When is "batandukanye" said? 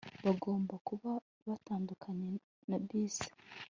1.47-2.27